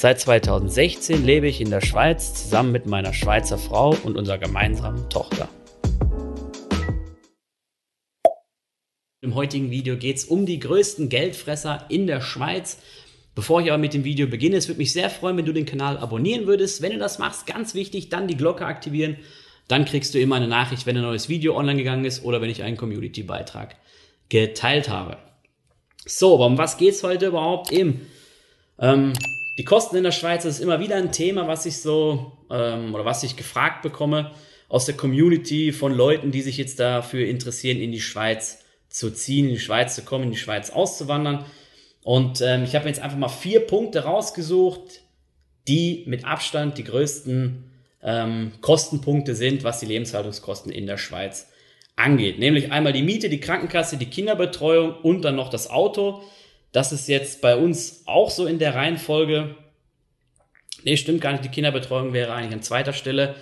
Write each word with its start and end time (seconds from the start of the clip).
Seit 0.00 0.20
2016 0.20 1.26
lebe 1.26 1.48
ich 1.48 1.60
in 1.60 1.70
der 1.70 1.80
Schweiz 1.80 2.32
zusammen 2.32 2.70
mit 2.70 2.86
meiner 2.86 3.12
Schweizer 3.12 3.58
Frau 3.58 3.96
und 4.04 4.16
unserer 4.16 4.38
gemeinsamen 4.38 5.10
Tochter. 5.10 5.48
Im 9.20 9.34
heutigen 9.34 9.72
Video 9.72 9.96
geht 9.96 10.18
es 10.18 10.24
um 10.24 10.46
die 10.46 10.60
größten 10.60 11.08
Geldfresser 11.08 11.86
in 11.88 12.06
der 12.06 12.20
Schweiz. 12.20 12.78
Bevor 13.34 13.60
ich 13.60 13.72
aber 13.72 13.78
mit 13.78 13.92
dem 13.92 14.04
Video 14.04 14.28
beginne, 14.28 14.58
es 14.58 14.68
würde 14.68 14.78
mich 14.78 14.92
sehr 14.92 15.10
freuen, 15.10 15.36
wenn 15.36 15.46
du 15.46 15.52
den 15.52 15.66
Kanal 15.66 15.98
abonnieren 15.98 16.46
würdest. 16.46 16.80
Wenn 16.80 16.92
du 16.92 16.98
das 16.98 17.18
machst, 17.18 17.48
ganz 17.48 17.74
wichtig, 17.74 18.08
dann 18.08 18.28
die 18.28 18.36
Glocke 18.36 18.66
aktivieren 18.66 19.16
dann 19.66 19.84
kriegst 19.84 20.14
du 20.14 20.20
immer 20.20 20.36
eine 20.36 20.46
Nachricht, 20.48 20.86
wenn 20.86 20.96
ein 20.96 21.02
neues 21.02 21.28
Video 21.28 21.56
online 21.56 21.76
gegangen 21.76 22.04
ist 22.04 22.24
oder 22.24 22.40
wenn 22.40 22.48
ich 22.48 22.62
einen 22.62 22.76
Community-Beitrag 22.76 23.74
geteilt 24.28 24.88
habe. 24.88 25.18
So, 26.06 26.36
aber 26.36 26.46
um 26.46 26.56
was 26.56 26.78
geht's 26.78 27.02
heute 27.02 27.26
überhaupt? 27.26 27.70
Eben, 27.70 28.06
ähm, 28.78 29.12
die 29.58 29.64
Kosten 29.64 29.96
in 29.96 30.04
der 30.04 30.12
Schweiz 30.12 30.44
ist 30.44 30.60
immer 30.60 30.78
wieder 30.78 30.96
ein 30.96 31.10
Thema, 31.10 31.48
was 31.48 31.66
ich 31.66 31.78
so 31.78 32.32
ähm, 32.48 32.94
oder 32.94 33.04
was 33.04 33.24
ich 33.24 33.36
gefragt 33.36 33.82
bekomme 33.82 34.30
aus 34.68 34.86
der 34.86 34.96
Community 34.96 35.72
von 35.72 35.92
Leuten, 35.92 36.30
die 36.30 36.42
sich 36.42 36.56
jetzt 36.58 36.78
dafür 36.78 37.26
interessieren, 37.26 37.78
in 37.78 37.90
die 37.90 38.00
Schweiz 38.00 38.60
zu 38.88 39.10
ziehen, 39.10 39.46
in 39.46 39.54
die 39.54 39.60
Schweiz 39.60 39.96
zu 39.96 40.02
kommen, 40.02 40.24
in 40.24 40.30
die 40.30 40.36
Schweiz 40.36 40.70
auszuwandern. 40.70 41.44
Und 42.04 42.40
ähm, 42.40 42.62
ich 42.62 42.76
habe 42.76 42.86
jetzt 42.86 43.00
einfach 43.00 43.18
mal 43.18 43.28
vier 43.28 43.60
Punkte 43.60 44.04
rausgesucht, 44.04 45.02
die 45.66 46.04
mit 46.06 46.24
Abstand 46.24 46.78
die 46.78 46.84
größten 46.84 47.64
ähm, 48.02 48.52
Kostenpunkte 48.60 49.34
sind, 49.34 49.64
was 49.64 49.80
die 49.80 49.86
Lebenshaltungskosten 49.86 50.70
in 50.70 50.86
der 50.86 50.98
Schweiz 50.98 51.48
angeht. 51.96 52.38
Nämlich 52.38 52.70
einmal 52.70 52.92
die 52.92 53.02
Miete, 53.02 53.28
die 53.28 53.40
Krankenkasse, 53.40 53.96
die 53.96 54.06
Kinderbetreuung 54.06 54.94
und 55.02 55.22
dann 55.22 55.34
noch 55.34 55.50
das 55.50 55.68
Auto. 55.68 56.22
Das 56.72 56.92
ist 56.92 57.08
jetzt 57.08 57.40
bei 57.40 57.56
uns 57.56 58.02
auch 58.06 58.30
so 58.30 58.46
in 58.46 58.58
der 58.58 58.74
Reihenfolge. 58.74 59.56
Nee, 60.84 60.96
stimmt 60.96 61.20
gar 61.20 61.32
nicht. 61.32 61.44
Die 61.44 61.48
Kinderbetreuung 61.48 62.12
wäre 62.12 62.32
eigentlich 62.32 62.54
an 62.54 62.62
zweiter 62.62 62.92
Stelle. 62.92 63.34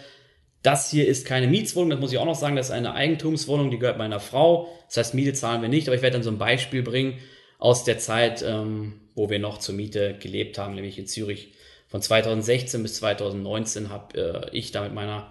Das 0.62 0.90
hier 0.90 1.06
ist 1.06 1.26
keine 1.26 1.46
Mietswohnung, 1.46 1.90
das 1.90 2.00
muss 2.00 2.12
ich 2.12 2.18
auch 2.18 2.24
noch 2.24 2.34
sagen. 2.34 2.56
Das 2.56 2.66
ist 2.66 2.72
eine 2.72 2.94
Eigentumswohnung, 2.94 3.70
die 3.70 3.78
gehört 3.78 3.98
meiner 3.98 4.20
Frau. 4.20 4.68
Das 4.88 4.96
heißt, 4.96 5.14
Miete 5.14 5.32
zahlen 5.32 5.62
wir 5.62 5.68
nicht, 5.68 5.86
aber 5.88 5.96
ich 5.96 6.02
werde 6.02 6.14
dann 6.14 6.22
so 6.22 6.30
ein 6.30 6.38
Beispiel 6.38 6.82
bringen 6.82 7.18
aus 7.58 7.84
der 7.84 7.98
Zeit, 7.98 8.42
ähm, 8.42 9.00
wo 9.14 9.30
wir 9.30 9.38
noch 9.38 9.58
zur 9.58 9.74
Miete 9.74 10.16
gelebt 10.18 10.58
haben, 10.58 10.74
nämlich 10.74 10.98
in 10.98 11.06
Zürich 11.06 11.52
von 11.88 12.02
2016 12.02 12.82
bis 12.82 12.96
2019 12.96 13.90
habe 13.90 14.50
äh, 14.50 14.56
ich 14.56 14.72
da 14.72 14.82
mit 14.82 14.92
meiner 14.92 15.30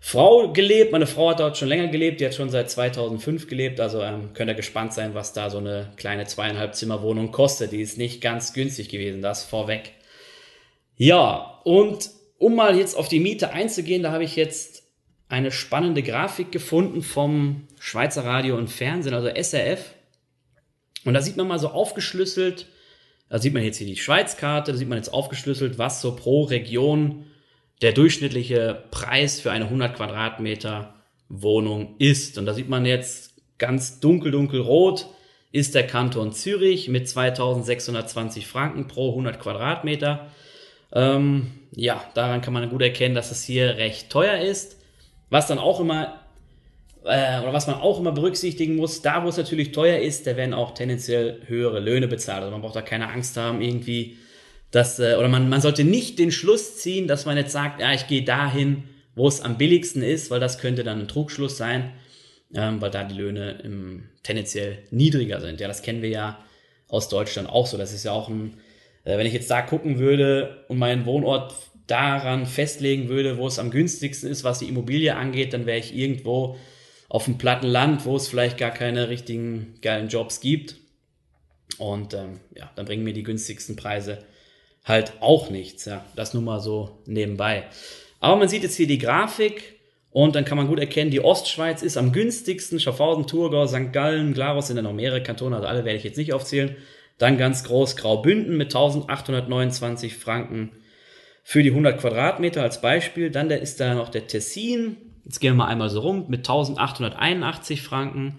Frau 0.00 0.52
gelebt. 0.52 0.92
Meine 0.92 1.06
Frau 1.06 1.30
hat 1.30 1.40
dort 1.40 1.56
schon 1.56 1.68
länger 1.68 1.88
gelebt, 1.88 2.20
die 2.20 2.26
hat 2.26 2.34
schon 2.34 2.50
seit 2.50 2.70
2005 2.70 3.46
gelebt. 3.46 3.80
Also 3.80 4.02
ähm, 4.02 4.32
könnt 4.32 4.50
ihr 4.50 4.54
gespannt 4.54 4.92
sein, 4.92 5.14
was 5.14 5.32
da 5.32 5.50
so 5.50 5.58
eine 5.58 5.92
kleine 5.96 6.26
zweieinhalb 6.26 6.74
Zimmer 6.74 7.02
Wohnung 7.02 7.32
kostet. 7.32 7.72
Die 7.72 7.82
ist 7.82 7.98
nicht 7.98 8.20
ganz 8.20 8.52
günstig 8.52 8.88
gewesen, 8.88 9.22
das 9.22 9.44
vorweg. 9.44 9.92
Ja, 10.96 11.60
und 11.64 12.10
um 12.38 12.54
mal 12.54 12.76
jetzt 12.76 12.96
auf 12.96 13.08
die 13.08 13.20
Miete 13.20 13.50
einzugehen, 13.50 14.02
da 14.02 14.12
habe 14.12 14.24
ich 14.24 14.36
jetzt 14.36 14.84
eine 15.28 15.50
spannende 15.50 16.02
Grafik 16.02 16.52
gefunden 16.52 17.02
vom 17.02 17.68
Schweizer 17.78 18.24
Radio 18.24 18.56
und 18.56 18.68
Fernsehen, 18.68 19.14
also 19.14 19.28
SRF. 19.28 19.94
Und 21.04 21.14
da 21.14 21.20
sieht 21.20 21.36
man 21.36 21.48
mal 21.48 21.58
so 21.58 21.68
aufgeschlüsselt, 21.68 22.66
da 23.28 23.38
sieht 23.38 23.52
man 23.52 23.62
jetzt 23.62 23.76
hier 23.76 23.86
die 23.86 23.96
Schweizkarte, 23.96 24.72
da 24.72 24.78
sieht 24.78 24.88
man 24.88 24.98
jetzt 24.98 25.12
aufgeschlüsselt, 25.12 25.78
was 25.78 26.00
so 26.00 26.16
pro 26.16 26.44
Region 26.44 27.26
der 27.82 27.92
durchschnittliche 27.92 28.84
Preis 28.90 29.40
für 29.40 29.50
eine 29.50 29.66
100 29.66 29.94
Quadratmeter 29.94 30.94
Wohnung 31.28 31.94
ist. 31.98 32.38
Und 32.38 32.46
da 32.46 32.54
sieht 32.54 32.68
man 32.68 32.86
jetzt 32.86 33.34
ganz 33.58 34.00
dunkel, 34.00 34.32
dunkel 34.32 34.60
rot 34.60 35.06
ist 35.50 35.74
der 35.74 35.86
Kanton 35.86 36.32
Zürich 36.32 36.88
mit 36.88 37.08
2620 37.08 38.46
Franken 38.46 38.86
pro 38.86 39.10
100 39.10 39.40
Quadratmeter. 39.40 40.26
Ähm, 40.92 41.52
ja, 41.72 42.02
daran 42.14 42.42
kann 42.42 42.52
man 42.52 42.68
gut 42.68 42.82
erkennen, 42.82 43.14
dass 43.14 43.30
es 43.30 43.44
hier 43.44 43.76
recht 43.76 44.10
teuer 44.10 44.38
ist. 44.38 44.76
Was 45.30 45.46
dann 45.46 45.58
auch 45.58 45.80
immer 45.80 46.20
äh, 47.04 47.40
oder 47.40 47.52
was 47.52 47.66
man 47.66 47.76
auch 47.76 47.98
immer 47.98 48.12
berücksichtigen 48.12 48.76
muss, 48.76 49.02
da 49.02 49.24
wo 49.24 49.28
es 49.28 49.36
natürlich 49.36 49.72
teuer 49.72 49.98
ist, 49.98 50.26
da 50.26 50.36
werden 50.36 50.54
auch 50.54 50.74
tendenziell 50.74 51.40
höhere 51.46 51.80
Löhne 51.80 52.08
bezahlt. 52.08 52.40
Also 52.40 52.50
man 52.50 52.62
braucht 52.62 52.76
da 52.76 52.82
keine 52.82 53.08
Angst 53.08 53.36
haben, 53.36 53.60
irgendwie, 53.60 54.16
dass, 54.70 54.98
äh, 54.98 55.16
oder 55.18 55.28
man, 55.28 55.48
man 55.48 55.60
sollte 55.60 55.84
nicht 55.84 56.18
den 56.18 56.32
Schluss 56.32 56.78
ziehen, 56.78 57.08
dass 57.08 57.26
man 57.26 57.36
jetzt 57.36 57.52
sagt, 57.52 57.80
ja, 57.80 57.92
ich 57.92 58.06
gehe 58.06 58.22
dahin, 58.22 58.84
wo 59.14 59.26
es 59.26 59.40
am 59.40 59.58
billigsten 59.58 60.02
ist, 60.02 60.30
weil 60.30 60.40
das 60.40 60.58
könnte 60.58 60.84
dann 60.84 61.00
ein 61.00 61.08
Trugschluss 61.08 61.56
sein, 61.56 61.92
ähm, 62.54 62.80
weil 62.80 62.90
da 62.90 63.04
die 63.04 63.16
Löhne 63.16 63.60
im, 63.64 64.04
tendenziell 64.22 64.78
niedriger 64.90 65.40
sind. 65.40 65.60
Ja, 65.60 65.68
das 65.68 65.82
kennen 65.82 66.02
wir 66.02 66.10
ja 66.10 66.44
aus 66.88 67.08
Deutschland 67.08 67.48
auch 67.48 67.66
so. 67.66 67.76
Das 67.76 67.92
ist 67.92 68.04
ja 68.04 68.12
auch 68.12 68.28
ein, 68.28 68.58
äh, 69.04 69.18
wenn 69.18 69.26
ich 69.26 69.32
jetzt 69.32 69.50
da 69.50 69.62
gucken 69.62 69.98
würde 69.98 70.64
und 70.68 70.78
meinen 70.78 71.06
Wohnort 71.06 71.54
daran 71.86 72.46
festlegen 72.46 73.08
würde, 73.08 73.38
wo 73.38 73.46
es 73.46 73.58
am 73.58 73.70
günstigsten 73.70 74.30
ist, 74.30 74.44
was 74.44 74.58
die 74.58 74.68
Immobilie 74.68 75.16
angeht, 75.16 75.52
dann 75.54 75.66
wäre 75.66 75.78
ich 75.78 75.96
irgendwo 75.96 76.56
auf 77.08 77.24
dem 77.24 77.38
platten 77.38 77.66
Land, 77.66 78.04
wo 78.04 78.16
es 78.16 78.28
vielleicht 78.28 78.58
gar 78.58 78.70
keine 78.70 79.08
richtigen 79.08 79.74
geilen 79.80 80.08
Jobs 80.08 80.40
gibt. 80.40 80.76
Und 81.78 82.12
ähm, 82.12 82.40
ja, 82.54 82.70
dann 82.76 82.84
bringen 82.84 83.04
mir 83.04 83.14
die 83.14 83.22
günstigsten 83.22 83.76
Preise 83.76 84.24
halt 84.84 85.14
auch 85.20 85.50
nichts. 85.50 85.84
Ja, 85.84 86.04
das 86.16 86.34
nur 86.34 86.42
mal 86.42 86.60
so 86.60 86.98
nebenbei. 87.06 87.64
Aber 88.20 88.36
man 88.36 88.48
sieht 88.48 88.62
jetzt 88.62 88.76
hier 88.76 88.86
die 88.86 88.98
Grafik 88.98 89.78
und 90.10 90.34
dann 90.34 90.44
kann 90.44 90.58
man 90.58 90.68
gut 90.68 90.80
erkennen, 90.80 91.10
die 91.10 91.20
Ostschweiz 91.20 91.82
ist 91.82 91.96
am 91.96 92.12
günstigsten. 92.12 92.80
Schaffhausen, 92.80 93.26
Thurgau, 93.26 93.66
St. 93.66 93.92
Gallen, 93.92 94.34
Glarus 94.34 94.68
sind 94.68 94.76
dann 94.76 94.84
noch 94.84 94.92
mehrere 94.92 95.22
Kantone, 95.22 95.56
also 95.56 95.68
alle 95.68 95.84
werde 95.84 95.98
ich 95.98 96.04
jetzt 96.04 96.18
nicht 96.18 96.32
aufzählen. 96.32 96.76
Dann 97.18 97.36
ganz 97.36 97.64
groß 97.64 97.96
Graubünden 97.96 98.56
mit 98.56 98.68
1829 98.68 100.16
Franken 100.16 100.70
für 101.42 101.62
die 101.62 101.70
100 101.70 102.00
Quadratmeter 102.00 102.62
als 102.62 102.80
Beispiel. 102.80 103.30
Dann 103.30 103.50
ist 103.50 103.80
da 103.80 103.94
noch 103.94 104.08
der 104.08 104.26
Tessin 104.26 104.96
Jetzt 105.28 105.40
gehen 105.40 105.52
wir 105.52 105.64
mal 105.64 105.66
einmal 105.66 105.90
so 105.90 106.00
rum 106.00 106.24
mit 106.28 106.40
1881 106.48 107.82
Franken, 107.82 108.38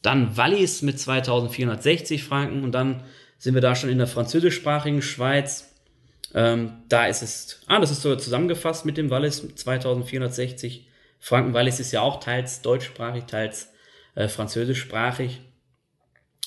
dann 0.00 0.38
Wallis 0.38 0.80
mit 0.80 0.98
2460 0.98 2.24
Franken 2.24 2.64
und 2.64 2.72
dann 2.72 3.02
sind 3.36 3.52
wir 3.52 3.60
da 3.60 3.76
schon 3.76 3.90
in 3.90 3.98
der 3.98 4.06
französischsprachigen 4.06 5.02
Schweiz. 5.02 5.69
Ähm, 6.34 6.82
da 6.88 7.06
ist 7.06 7.22
es, 7.22 7.60
ah, 7.66 7.80
das 7.80 7.90
ist 7.90 8.02
sogar 8.02 8.18
zusammengefasst 8.18 8.84
mit 8.84 8.96
dem 8.96 9.10
Wallis 9.10 9.42
2460 9.54 10.88
Franken. 11.18 11.54
Wallis 11.54 11.80
ist 11.80 11.92
ja 11.92 12.02
auch 12.02 12.20
teils 12.20 12.62
deutschsprachig, 12.62 13.24
teils 13.24 13.72
äh, 14.14 14.28
französischsprachig. 14.28 15.40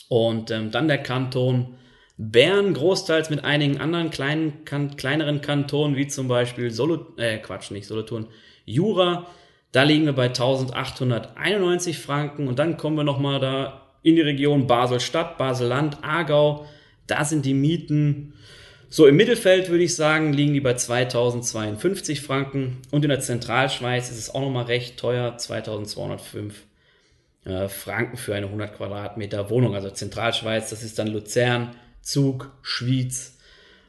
Und 0.09 0.51
ähm, 0.51 0.71
dann 0.71 0.87
der 0.87 1.01
Kanton 1.01 1.75
Bern, 2.17 2.73
großteils 2.73 3.29
mit 3.29 3.43
einigen 3.43 3.81
anderen 3.81 4.11
kleinen, 4.11 4.65
kan 4.65 4.95
kleineren 4.95 5.41
Kantonen, 5.41 5.95
wie 5.95 6.07
zum 6.07 6.27
Beispiel 6.27 6.69
Solo, 6.71 7.13
äh, 7.17 7.39
Quatsch, 7.39 7.71
nicht 7.71 7.87
Solothurn, 7.87 8.27
Jura 8.65 9.27
da 9.73 9.81
liegen 9.81 10.05
wir 10.05 10.13
bei 10.13 10.27
1891 10.27 11.97
Franken 11.97 12.47
und 12.47 12.59
dann 12.59 12.77
kommen 12.77 12.95
wir 12.95 13.03
nochmal 13.03 13.39
da 13.39 13.81
in 14.03 14.15
die 14.15 14.21
Region 14.21 14.67
Basel-Stadt, 14.67 15.39
Basel-Land, 15.39 16.03
Aargau. 16.03 16.67
Da 17.07 17.25
sind 17.25 17.43
die 17.43 17.55
Mieten 17.55 18.33
so 18.93 19.07
im 19.07 19.15
Mittelfeld, 19.15 19.69
würde 19.69 19.83
ich 19.83 19.95
sagen, 19.95 20.33
liegen 20.33 20.53
die 20.53 20.59
bei 20.59 20.75
2052 20.75 22.21
Franken. 22.21 22.77
Und 22.91 23.03
in 23.03 23.09
der 23.09 23.21
Zentralschweiz 23.21 24.11
ist 24.11 24.19
es 24.19 24.29
auch 24.29 24.41
nochmal 24.41 24.65
recht 24.65 24.97
teuer, 24.97 25.35
2205 25.35 26.61
äh, 27.45 27.67
Franken 27.69 28.17
für 28.17 28.35
eine 28.35 28.45
100 28.45 28.77
Quadratmeter 28.77 29.49
Wohnung. 29.49 29.73
Also 29.73 29.89
Zentralschweiz, 29.89 30.69
das 30.69 30.83
ist 30.83 30.99
dann 30.99 31.07
Luzern, 31.07 31.75
Zug, 32.03 32.51
Schwyz, 32.61 33.39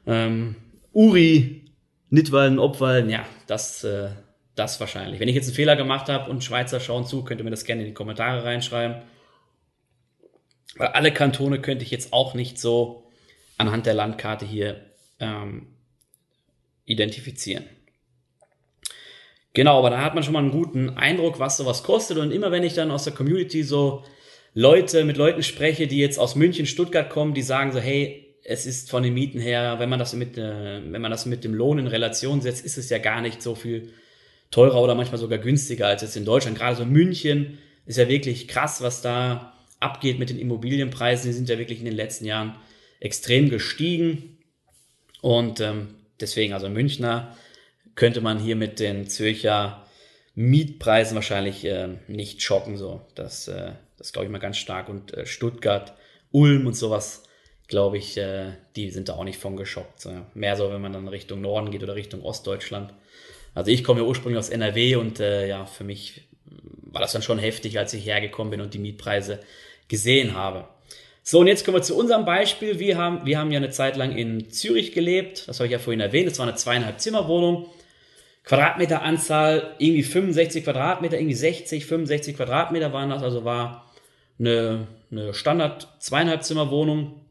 ähm, 0.06 0.56
Uri, 0.94 1.66
Nidwalden, 2.08 2.58
Obwalden. 2.58 3.10
Ja, 3.10 3.26
das 3.46 3.84
äh, 3.84 4.08
das 4.54 4.80
wahrscheinlich. 4.80 5.20
Wenn 5.20 5.28
ich 5.28 5.34
jetzt 5.34 5.48
einen 5.48 5.56
Fehler 5.56 5.76
gemacht 5.76 6.08
habe 6.08 6.30
und 6.30 6.42
Schweizer 6.42 6.80
schauen 6.80 7.04
zu, 7.04 7.24
könnt 7.24 7.42
ihr 7.42 7.44
mir 7.44 7.50
das 7.50 7.66
gerne 7.66 7.82
in 7.82 7.88
die 7.88 7.94
Kommentare 7.94 8.42
reinschreiben. 8.42 9.02
Weil 10.76 10.88
alle 10.88 11.12
Kantone 11.12 11.60
könnte 11.60 11.84
ich 11.84 11.90
jetzt 11.90 12.14
auch 12.14 12.32
nicht 12.32 12.58
so 12.58 13.10
anhand 13.58 13.84
der 13.84 13.92
Landkarte 13.92 14.46
hier 14.46 14.93
ähm, 15.20 15.66
identifizieren. 16.84 17.64
Genau, 19.52 19.78
aber 19.78 19.90
da 19.90 20.02
hat 20.02 20.14
man 20.14 20.24
schon 20.24 20.32
mal 20.32 20.40
einen 20.40 20.50
guten 20.50 20.90
Eindruck, 20.90 21.38
was 21.38 21.56
sowas 21.56 21.84
kostet. 21.84 22.18
Und 22.18 22.32
immer 22.32 22.50
wenn 22.50 22.64
ich 22.64 22.74
dann 22.74 22.90
aus 22.90 23.04
der 23.04 23.12
Community 23.12 23.62
so 23.62 24.04
Leute 24.52 25.04
mit 25.04 25.16
Leuten 25.16 25.42
spreche, 25.42 25.86
die 25.86 25.98
jetzt 25.98 26.18
aus 26.18 26.34
München, 26.34 26.66
Stuttgart 26.66 27.08
kommen, 27.08 27.34
die 27.34 27.42
sagen 27.42 27.72
so, 27.72 27.78
hey, 27.78 28.36
es 28.42 28.66
ist 28.66 28.90
von 28.90 29.02
den 29.02 29.14
Mieten 29.14 29.40
her, 29.40 29.76
wenn 29.78 29.88
man 29.88 29.98
das 29.98 30.12
mit, 30.12 30.36
äh, 30.36 30.80
wenn 30.92 31.00
man 31.00 31.10
das 31.10 31.24
mit 31.24 31.44
dem 31.44 31.54
Lohn 31.54 31.78
in 31.78 31.86
Relation 31.86 32.40
setzt, 32.40 32.64
ist 32.64 32.76
es 32.76 32.90
ja 32.90 32.98
gar 32.98 33.20
nicht 33.20 33.42
so 33.42 33.54
viel 33.54 33.92
teurer 34.50 34.80
oder 34.82 34.94
manchmal 34.94 35.18
sogar 35.18 35.38
günstiger 35.38 35.86
als 35.86 36.02
jetzt 36.02 36.16
in 36.16 36.24
Deutschland. 36.24 36.58
Gerade 36.58 36.76
so 36.76 36.84
München 36.84 37.58
ist 37.86 37.98
ja 37.98 38.08
wirklich 38.08 38.48
krass, 38.48 38.82
was 38.82 39.02
da 39.02 39.54
abgeht 39.80 40.18
mit 40.18 40.30
den 40.30 40.38
Immobilienpreisen. 40.38 41.28
Die 41.28 41.34
sind 41.34 41.48
ja 41.48 41.58
wirklich 41.58 41.78
in 41.78 41.84
den 41.84 41.94
letzten 41.94 42.24
Jahren 42.24 42.56
extrem 43.00 43.50
gestiegen. 43.50 44.38
Und 45.24 45.58
ähm, 45.60 45.94
deswegen, 46.20 46.52
also 46.52 46.68
Münchner 46.68 47.34
könnte 47.94 48.20
man 48.20 48.38
hier 48.38 48.56
mit 48.56 48.78
den 48.78 49.08
Zürcher 49.08 49.86
Mietpreisen 50.34 51.14
wahrscheinlich 51.14 51.64
äh, 51.64 51.96
nicht 52.08 52.42
schocken. 52.42 52.76
So. 52.76 53.00
Das, 53.14 53.48
äh, 53.48 53.72
das 53.96 54.12
glaube 54.12 54.26
ich 54.26 54.30
mal 54.30 54.36
ganz 54.36 54.58
stark. 54.58 54.90
Und 54.90 55.14
äh, 55.14 55.24
Stuttgart, 55.24 55.94
Ulm 56.30 56.66
und 56.66 56.76
sowas, 56.76 57.22
glaube 57.68 57.96
ich, 57.96 58.18
äh, 58.18 58.52
die 58.76 58.90
sind 58.90 59.08
da 59.08 59.14
auch 59.14 59.24
nicht 59.24 59.38
von 59.38 59.56
geschockt. 59.56 59.98
So. 60.02 60.12
Mehr 60.34 60.56
so, 60.56 60.70
wenn 60.70 60.82
man 60.82 60.92
dann 60.92 61.08
Richtung 61.08 61.40
Norden 61.40 61.70
geht 61.70 61.82
oder 61.82 61.94
Richtung 61.94 62.20
Ostdeutschland. 62.20 62.92
Also 63.54 63.70
ich 63.70 63.82
komme 63.82 64.02
ja 64.02 64.06
ursprünglich 64.06 64.38
aus 64.38 64.50
NRW 64.50 64.96
und 64.96 65.20
äh, 65.20 65.48
ja, 65.48 65.64
für 65.64 65.84
mich 65.84 66.28
war 66.82 67.00
das 67.00 67.12
dann 67.12 67.22
schon 67.22 67.38
heftig, 67.38 67.78
als 67.78 67.94
ich 67.94 68.04
hergekommen 68.04 68.50
bin 68.50 68.60
und 68.60 68.74
die 68.74 68.78
Mietpreise 68.78 69.40
gesehen 69.88 70.34
habe. 70.34 70.68
So, 71.26 71.40
und 71.40 71.46
jetzt 71.46 71.64
kommen 71.64 71.78
wir 71.78 71.82
zu 71.82 71.96
unserem 71.96 72.26
Beispiel. 72.26 72.78
Wir 72.78 72.98
haben, 72.98 73.24
wir 73.24 73.38
haben 73.38 73.50
ja 73.50 73.56
eine 73.56 73.70
Zeit 73.70 73.96
lang 73.96 74.14
in 74.14 74.50
Zürich 74.50 74.92
gelebt. 74.92 75.48
Das 75.48 75.58
habe 75.58 75.66
ich 75.66 75.72
ja 75.72 75.78
vorhin 75.78 76.00
erwähnt. 76.00 76.28
Das 76.28 76.38
war 76.38 76.46
eine 76.46 76.54
zweieinhalb 76.54 77.00
Zimmerwohnung. 77.00 77.66
Quadratmeteranzahl 78.44 79.74
irgendwie 79.78 80.02
65 80.02 80.64
Quadratmeter, 80.64 81.16
irgendwie 81.16 81.34
60, 81.34 81.86
65 81.86 82.36
Quadratmeter 82.36 82.92
waren 82.92 83.08
das. 83.08 83.22
Also 83.22 83.42
war 83.42 83.90
eine, 84.38 84.86
eine 85.10 85.32
Standard 85.32 85.88
zweieinhalb 85.98 86.44
Zimmerwohnung. 86.44 87.22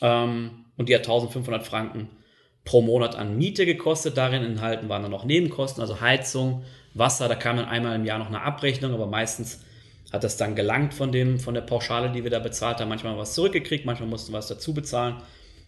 Ähm, 0.00 0.64
und 0.76 0.88
die 0.88 0.94
hat 0.96 1.02
1500 1.02 1.64
Franken 1.64 2.10
pro 2.64 2.82
Monat 2.82 3.14
an 3.14 3.38
Miete 3.38 3.64
gekostet. 3.64 4.16
Darin 4.16 4.42
enthalten 4.42 4.88
waren 4.88 5.02
dann 5.02 5.12
noch 5.12 5.24
Nebenkosten, 5.24 5.80
also 5.80 6.00
Heizung, 6.00 6.64
Wasser. 6.94 7.28
Da 7.28 7.36
kam 7.36 7.58
dann 7.58 7.66
einmal 7.66 7.94
im 7.94 8.04
Jahr 8.04 8.18
noch 8.18 8.26
eine 8.26 8.42
Abrechnung, 8.42 8.92
aber 8.92 9.06
meistens 9.06 9.60
hat 10.14 10.22
das 10.24 10.36
dann 10.36 10.54
gelangt 10.54 10.94
von, 10.94 11.10
dem, 11.10 11.40
von 11.40 11.54
der 11.54 11.62
Pauschale, 11.62 12.12
die 12.12 12.22
wir 12.22 12.30
da 12.30 12.38
bezahlt 12.38 12.78
haben. 12.78 12.88
Manchmal 12.88 13.18
was 13.18 13.34
zurückgekriegt, 13.34 13.84
manchmal 13.84 14.08
mussten 14.08 14.32
wir 14.32 14.38
was 14.38 14.46
dazu 14.46 14.72
bezahlen. 14.72 15.16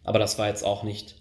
Aber 0.04 0.20
das 0.20 0.38
war 0.38 0.46
jetzt 0.46 0.62
auch 0.62 0.84
nicht, 0.84 1.16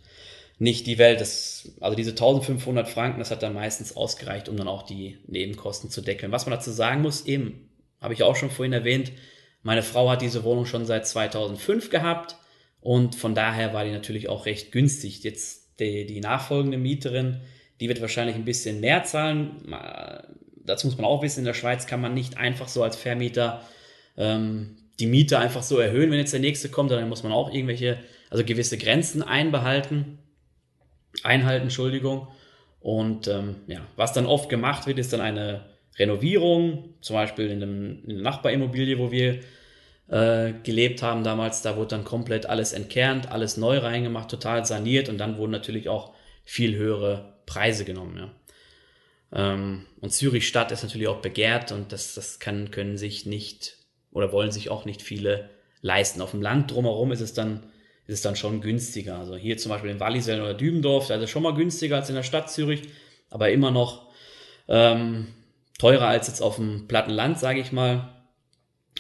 nicht 0.60 0.86
die 0.86 1.00
Welt. 1.00 1.22
Das, 1.22 1.72
also 1.82 1.96
diese 1.96 2.12
1500 2.12 2.88
Franken, 2.88 3.18
das 3.18 3.32
hat 3.32 3.42
dann 3.42 3.56
meistens 3.56 3.98
ausgereicht, 3.98 4.48
um 4.48 4.58
dann 4.58 4.68
auch 4.68 4.84
die 4.84 5.18
Nebenkosten 5.26 5.90
zu 5.90 6.02
deckeln. 6.02 6.32
Was 6.32 6.46
man 6.46 6.54
dazu 6.54 6.70
sagen 6.70 7.02
muss, 7.02 7.26
eben, 7.26 7.68
habe 8.00 8.14
ich 8.14 8.22
auch 8.22 8.36
schon 8.36 8.52
vorhin 8.52 8.74
erwähnt, 8.74 9.12
meine 9.64 9.82
Frau 9.82 10.08
hat 10.12 10.22
diese 10.22 10.44
Wohnung 10.44 10.68
schon 10.68 10.86
seit 10.86 11.08
2005 11.08 11.90
gehabt 11.90 12.36
und 12.80 13.16
von 13.16 13.34
daher 13.34 13.74
war 13.74 13.86
die 13.86 13.92
natürlich 13.92 14.30
auch 14.30 14.46
recht 14.46 14.72
günstig. 14.72 15.24
Jetzt 15.24 15.80
die, 15.80 16.06
die 16.06 16.20
nachfolgende 16.20 16.78
Mieterin, 16.78 17.42
die 17.80 17.90
wird 17.90 18.02
wahrscheinlich 18.02 18.36
ein 18.36 18.46
bisschen 18.46 18.80
mehr 18.82 19.04
zahlen 19.04 19.66
dazu 20.66 20.88
muss 20.88 20.98
man 20.98 21.06
auch 21.06 21.22
wissen, 21.22 21.40
in 21.40 21.46
der 21.46 21.54
Schweiz 21.54 21.88
kann 21.88 22.02
man 22.02 22.14
nicht 22.14 22.38
einfach 22.38 22.68
so 22.68 22.84
als 22.84 22.96
Vermieter 22.96 23.62
ähm, 24.18 24.78
die 25.00 25.08
Miete 25.08 25.40
einfach 25.40 25.64
so 25.64 25.78
erhöhen, 25.78 26.12
wenn 26.12 26.20
jetzt 26.20 26.34
der 26.34 26.40
nächste 26.40 26.70
kommt, 26.70 26.92
dann 26.92 27.10
muss 27.10 27.24
man 27.24 27.32
auch 27.32 27.54
irgendwelche, 27.54 28.00
also 28.30 28.44
gewisse 28.44 28.78
Grenzen 28.78 29.24
einbehalten, 29.24 30.20
einhalten, 31.24 31.64
Entschuldigung. 31.64 32.28
Und 32.80 33.28
ähm, 33.28 33.56
ja, 33.68 33.82
was 33.96 34.14
dann 34.14 34.26
oft 34.26 34.48
gemacht 34.50 34.88
wird, 34.88 35.00
ist 35.00 35.12
dann 35.12 35.22
eine 35.22 35.66
Renovierung, 35.98 36.94
zum 37.02 37.16
Beispiel 37.16 37.50
in, 37.50 37.60
dem, 37.60 38.04
in 38.04 38.16
der 38.16 38.24
Nachbarimmobilie, 38.24 39.00
wo 39.00 39.12
wir 39.12 39.40
äh, 40.08 40.54
gelebt 40.64 41.02
haben 41.02 41.24
damals, 41.24 41.62
da 41.62 41.78
wurde 41.78 41.90
dann 41.90 42.04
komplett 42.06 42.46
alles 42.46 42.74
entkernt, 42.74 43.32
alles 43.32 43.58
neu 43.58 43.80
reingemacht, 43.80 44.30
total 44.30 44.66
saniert 44.66 45.10
und 45.10 45.18
dann 45.18 45.38
wurden 45.38 45.52
natürlich 45.52 45.90
auch 45.90 46.14
viel 46.44 46.76
höhere 46.76 47.34
Preise 47.46 47.86
genommen. 47.86 48.18
Ja. 48.18 48.30
Ähm, 49.32 49.86
und 50.02 50.12
Zürich 50.12 50.48
Stadt 50.48 50.72
ist 50.72 50.84
natürlich 50.84 51.08
auch 51.08 51.22
begehrt 51.22 51.72
und 51.72 51.92
das, 51.92 52.14
das 52.14 52.40
kann, 52.40 52.72
können 52.72 52.98
sich 52.98 53.26
nicht 53.26 53.78
oder 54.12 54.32
wollen 54.32 54.52
sich 54.52 54.70
auch 54.70 54.86
nicht 54.86 55.02
viele 55.02 55.50
leisten. 55.82 56.22
Auf 56.22 56.32
dem 56.32 56.42
Land 56.42 56.72
drumherum 56.72 57.12
ist 57.12 57.22
es 57.22 57.34
dann, 57.34 57.64
ist 58.08 58.16
es 58.16 58.22
dann 58.22 58.36
schon 58.36 58.62
günstiger. 58.62 59.20
Also 59.20 59.36
hier 59.36 59.58
zum 59.58 59.72
Beispiel 59.72 59.92
in 59.92 60.00
Wallisellen 60.00 60.42
oder 60.42 60.54
Dübendorf, 60.54 61.08
da 61.08 61.16
ist 61.16 61.24
es 61.24 61.30
schon 61.30 61.44
mal 61.44 61.54
günstiger 61.54 61.98
als 61.98 62.10
in 62.10 62.16
der 62.16 62.24
Stadt 62.24 62.50
Zürich, 62.50 62.84
aber 63.30 63.52
immer 63.52 63.72
noch 63.72 64.08
ähm, 64.68 65.28
teurer 65.78 66.08
als 66.08 66.28
jetzt 66.28 66.42
auf 66.42 66.56
dem 66.56 66.88
platten 66.88 67.12
Land, 67.12 67.40
sage 67.40 67.60
ich 67.60 67.72
mal. 67.72 68.12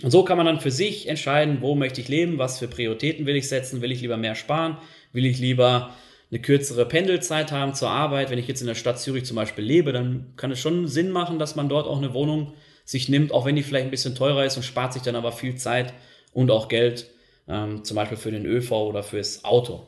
Und 0.03 0.11
so 0.11 0.23
kann 0.23 0.37
man 0.37 0.45
dann 0.45 0.59
für 0.59 0.71
sich 0.71 1.07
entscheiden, 1.07 1.61
wo 1.61 1.75
möchte 1.75 2.01
ich 2.01 2.09
leben, 2.09 2.37
was 2.37 2.59
für 2.59 2.67
Prioritäten 2.67 3.25
will 3.25 3.37
ich 3.37 3.47
setzen, 3.47 3.81
will 3.81 3.91
ich 3.91 4.01
lieber 4.01 4.17
mehr 4.17 4.35
sparen, 4.35 4.77
will 5.13 5.25
ich 5.25 5.39
lieber 5.39 5.95
eine 6.31 6.41
kürzere 6.41 6.85
Pendelzeit 6.85 7.51
haben 7.51 7.73
zur 7.73 7.89
Arbeit. 7.89 8.29
Wenn 8.29 8.39
ich 8.39 8.47
jetzt 8.47 8.61
in 8.61 8.67
der 8.67 8.75
Stadt 8.75 8.99
Zürich 8.99 9.25
zum 9.25 9.35
Beispiel 9.35 9.63
lebe, 9.63 9.91
dann 9.93 10.33
kann 10.35 10.51
es 10.51 10.59
schon 10.59 10.87
Sinn 10.87 11.11
machen, 11.11 11.39
dass 11.39 11.55
man 11.55 11.69
dort 11.69 11.87
auch 11.87 11.97
eine 11.97 12.13
Wohnung 12.13 12.53
sich 12.83 13.09
nimmt, 13.09 13.31
auch 13.31 13.45
wenn 13.45 13.55
die 13.55 13.63
vielleicht 13.63 13.85
ein 13.85 13.91
bisschen 13.91 14.15
teurer 14.15 14.45
ist 14.45 14.57
und 14.57 14.63
spart 14.63 14.93
sich 14.93 15.01
dann 15.01 15.15
aber 15.15 15.31
viel 15.31 15.55
Zeit 15.55 15.93
und 16.33 16.51
auch 16.51 16.67
Geld, 16.67 17.09
ähm, 17.47 17.83
zum 17.83 17.95
Beispiel 17.95 18.17
für 18.17 18.31
den 18.31 18.45
ÖV 18.45 18.71
oder 18.71 19.03
fürs 19.03 19.43
Auto. 19.43 19.85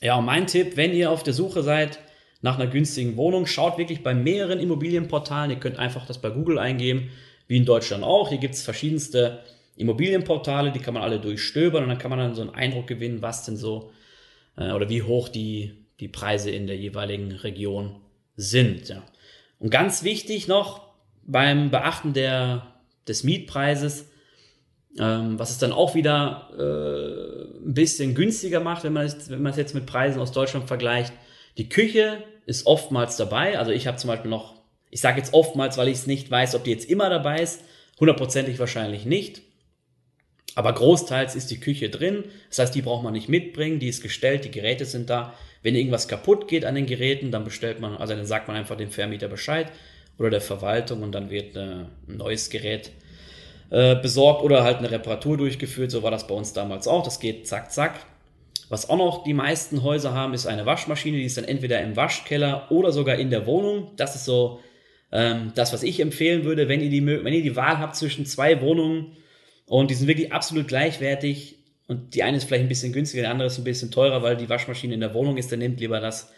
Ja, 0.00 0.16
und 0.16 0.24
mein 0.24 0.46
Tipp, 0.46 0.76
wenn 0.76 0.94
ihr 0.94 1.10
auf 1.10 1.22
der 1.22 1.34
Suche 1.34 1.62
seid 1.62 1.98
nach 2.40 2.58
einer 2.58 2.70
günstigen 2.70 3.16
Wohnung, 3.16 3.46
schaut 3.46 3.78
wirklich 3.78 4.02
bei 4.02 4.14
mehreren 4.14 4.60
Immobilienportalen. 4.60 5.50
Ihr 5.50 5.58
könnt 5.58 5.78
einfach 5.78 6.06
das 6.06 6.20
bei 6.20 6.30
Google 6.30 6.58
eingeben, 6.58 7.10
wie 7.48 7.56
in 7.56 7.64
Deutschland 7.64 8.04
auch. 8.04 8.28
Hier 8.28 8.38
gibt 8.38 8.54
es 8.54 8.62
verschiedenste 8.62 9.40
Immobilienportale, 9.76 10.70
die 10.70 10.78
kann 10.78 10.94
man 10.94 11.02
alle 11.02 11.18
durchstöbern 11.18 11.82
und 11.82 11.88
dann 11.88 11.98
kann 11.98 12.10
man 12.10 12.18
dann 12.18 12.34
so 12.34 12.42
einen 12.42 12.54
Eindruck 12.54 12.86
gewinnen, 12.86 13.22
was 13.22 13.44
denn 13.44 13.56
so 13.56 13.90
äh, 14.58 14.72
oder 14.72 14.88
wie 14.88 15.02
hoch 15.02 15.28
die, 15.28 15.86
die 16.00 16.08
Preise 16.08 16.50
in 16.50 16.66
der 16.66 16.76
jeweiligen 16.76 17.32
Region 17.32 17.96
sind. 18.36 18.88
Ja. 18.88 19.02
Und 19.58 19.70
ganz 19.70 20.02
wichtig 20.04 20.48
noch 20.48 20.88
beim 21.26 21.70
Beachten 21.70 22.12
der, 22.12 22.74
des 23.06 23.24
Mietpreises, 23.24 24.08
ähm, 24.98 25.38
was 25.38 25.50
es 25.50 25.58
dann 25.58 25.72
auch 25.72 25.94
wieder 25.94 26.50
äh, 26.56 27.66
ein 27.66 27.74
bisschen 27.74 28.14
günstiger 28.14 28.60
macht, 28.60 28.84
wenn 28.84 28.92
man, 28.92 29.06
es, 29.06 29.30
wenn 29.30 29.42
man 29.42 29.50
es 29.50 29.58
jetzt 29.58 29.74
mit 29.74 29.86
Preisen 29.86 30.20
aus 30.20 30.32
Deutschland 30.32 30.66
vergleicht. 30.66 31.12
Die 31.58 31.68
Küche 31.68 32.22
ist 32.46 32.66
oftmals 32.66 33.16
dabei. 33.16 33.58
Also 33.58 33.72
ich 33.72 33.86
habe 33.86 33.98
zum 33.98 34.08
Beispiel 34.08 34.30
noch, 34.30 34.54
ich 34.90 35.00
sage 35.00 35.18
jetzt 35.18 35.34
oftmals, 35.34 35.76
weil 35.76 35.88
ich 35.88 35.98
es 35.98 36.06
nicht 36.06 36.30
weiß, 36.30 36.54
ob 36.54 36.64
die 36.64 36.70
jetzt 36.70 36.88
immer 36.88 37.10
dabei 37.10 37.40
ist. 37.40 37.60
Hundertprozentig 38.00 38.58
wahrscheinlich 38.58 39.04
nicht. 39.04 39.42
Aber 40.58 40.72
großteils 40.72 41.36
ist 41.36 41.52
die 41.52 41.60
Küche 41.60 41.88
drin. 41.88 42.24
Das 42.48 42.58
heißt, 42.58 42.74
die 42.74 42.82
braucht 42.82 43.04
man 43.04 43.12
nicht 43.12 43.28
mitbringen. 43.28 43.78
Die 43.78 43.86
ist 43.86 44.02
gestellt, 44.02 44.44
die 44.44 44.50
Geräte 44.50 44.86
sind 44.86 45.08
da. 45.08 45.34
Wenn 45.62 45.76
irgendwas 45.76 46.08
kaputt 46.08 46.48
geht 46.48 46.64
an 46.64 46.74
den 46.74 46.86
Geräten, 46.86 47.30
dann 47.30 47.44
bestellt 47.44 47.78
man, 47.78 47.96
also 47.96 48.16
dann 48.16 48.26
sagt 48.26 48.48
man 48.48 48.56
einfach 48.56 48.76
dem 48.76 48.90
Vermieter 48.90 49.28
Bescheid 49.28 49.70
oder 50.18 50.30
der 50.30 50.40
Verwaltung 50.40 51.04
und 51.04 51.12
dann 51.12 51.30
wird 51.30 51.54
äh, 51.54 51.60
ein 51.60 51.88
neues 52.08 52.50
Gerät 52.50 52.90
äh, 53.70 53.94
besorgt 54.02 54.42
oder 54.42 54.64
halt 54.64 54.78
eine 54.78 54.90
Reparatur 54.90 55.36
durchgeführt. 55.36 55.92
So 55.92 56.02
war 56.02 56.10
das 56.10 56.26
bei 56.26 56.34
uns 56.34 56.54
damals 56.54 56.88
auch. 56.88 57.04
Das 57.04 57.20
geht 57.20 57.46
zack, 57.46 57.70
zack. 57.70 57.94
Was 58.68 58.90
auch 58.90 58.98
noch 58.98 59.22
die 59.22 59.34
meisten 59.34 59.84
Häuser 59.84 60.12
haben, 60.12 60.34
ist 60.34 60.48
eine 60.48 60.66
Waschmaschine. 60.66 61.18
Die 61.18 61.24
ist 61.24 61.36
dann 61.36 61.44
entweder 61.44 61.80
im 61.82 61.94
Waschkeller 61.94 62.66
oder 62.72 62.90
sogar 62.90 63.14
in 63.14 63.30
der 63.30 63.46
Wohnung. 63.46 63.92
Das 63.94 64.16
ist 64.16 64.24
so 64.24 64.58
ähm, 65.12 65.52
das, 65.54 65.72
was 65.72 65.84
ich 65.84 66.00
empfehlen 66.00 66.42
würde, 66.42 66.68
wenn 66.68 66.80
ihr 66.80 66.90
die, 66.90 67.06
wenn 67.06 67.32
ihr 67.32 67.44
die 67.44 67.54
Wahl 67.54 67.78
habt 67.78 67.94
zwischen 67.94 68.26
zwei 68.26 68.60
Wohnungen 68.60 69.16
und 69.68 69.90
die 69.90 69.94
sind 69.94 70.08
wirklich 70.08 70.32
absolut 70.32 70.68
gleichwertig. 70.68 71.56
Und 71.86 72.14
die 72.14 72.22
eine 72.22 72.36
ist 72.36 72.44
vielleicht 72.44 72.64
ein 72.64 72.68
bisschen 72.68 72.92
günstiger, 72.92 73.22
die 73.22 73.28
andere 73.28 73.46
ist 73.46 73.58
ein 73.58 73.64
bisschen 73.64 73.90
teurer, 73.90 74.22
weil 74.22 74.36
die 74.36 74.48
Waschmaschine 74.48 74.94
in 74.94 75.00
der 75.00 75.14
Wohnung 75.14 75.36
ist. 75.36 75.52
Dann 75.52 75.60
nehmt 75.60 75.80
lieber 75.80 76.00
das 76.00 76.32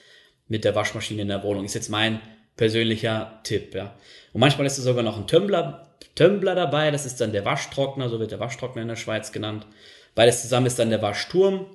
mit 0.49 0.65
der 0.65 0.75
Waschmaschine 0.75 1.23
in 1.23 1.29
der 1.29 1.43
Wohnung. 1.43 1.65
Ist 1.65 1.75
jetzt 1.75 1.89
mein 1.89 2.21
persönlicher 2.57 3.41
Tipp, 3.43 3.75
ja. 3.75 3.95
Und 4.33 4.41
manchmal 4.41 4.67
ist 4.67 4.79
da 4.79 4.83
sogar 4.83 5.03
noch 5.03 5.17
ein 5.17 5.27
Tumbler, 5.27 5.97
Tumbler 6.15 6.55
dabei. 6.55 6.91
Das 6.91 7.07
ist 7.07 7.21
dann 7.21 7.33
der 7.33 7.45
Waschtrockner, 7.45 8.09
so 8.09 8.21
wird 8.21 8.33
der 8.33 8.41
Waschtrockner 8.41 8.83
in 8.83 8.89
der 8.89 8.97
Schweiz 8.97 9.33
genannt. 9.33 9.67
Beides 10.15 10.43
zusammen 10.43 10.67
ist 10.67 10.79
dann 10.79 10.91
der 10.91 11.03
Waschturm. 11.03 11.67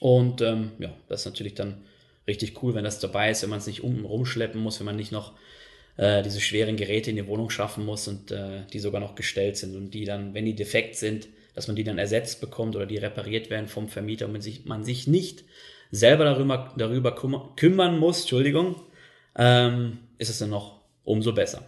Und 0.00 0.40
ähm, 0.40 0.72
ja, 0.78 0.92
das 1.08 1.20
ist 1.20 1.26
natürlich 1.26 1.54
dann 1.54 1.84
richtig 2.26 2.62
cool, 2.62 2.74
wenn 2.74 2.84
das 2.84 2.98
dabei 2.98 3.30
ist, 3.30 3.42
wenn 3.42 3.50
man 3.50 3.58
es 3.58 3.66
nicht 3.66 3.82
um 3.82 4.04
rumschleppen 4.04 4.60
muss, 4.60 4.80
wenn 4.80 4.86
man 4.86 4.96
nicht 4.96 5.12
noch 5.12 5.32
äh, 5.96 6.22
diese 6.22 6.40
schweren 6.40 6.76
Geräte 6.76 7.10
in 7.10 7.16
die 7.16 7.26
Wohnung 7.26 7.50
schaffen 7.50 7.84
muss 7.84 8.08
und 8.08 8.30
äh, 8.30 8.62
die 8.72 8.78
sogar 8.78 9.00
noch 9.00 9.14
gestellt 9.14 9.56
sind 9.56 9.76
und 9.76 9.92
die 9.92 10.04
dann, 10.04 10.34
wenn 10.34 10.44
die 10.44 10.54
defekt 10.54 10.96
sind, 10.96 11.28
dass 11.54 11.68
man 11.68 11.76
die 11.76 11.84
dann 11.84 11.98
ersetzt 11.98 12.40
bekommt 12.40 12.76
oder 12.76 12.86
die 12.86 12.98
repariert 12.98 13.50
werden 13.50 13.68
vom 13.68 13.88
Vermieter 13.88 14.26
und 14.26 14.32
man 14.32 14.42
sich, 14.42 14.66
man 14.66 14.84
sich 14.84 15.06
nicht 15.06 15.44
selber 15.90 16.24
darüber, 16.24 16.74
darüber 16.76 17.14
kümmern 17.56 17.98
muss, 17.98 18.20
Entschuldigung, 18.20 18.76
ähm, 19.36 19.98
ist 20.18 20.28
es 20.28 20.38
dann 20.38 20.50
noch 20.50 20.82
umso 21.04 21.32
besser. 21.32 21.62